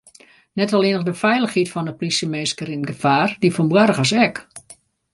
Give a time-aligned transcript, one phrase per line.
[0.59, 4.35] Net allinnich de feilichheid fan de plysjeminsken rint gefaar, dy fan boargers ek.